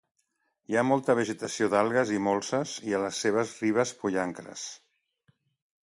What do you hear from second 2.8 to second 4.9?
i a les seves ribes pollancres.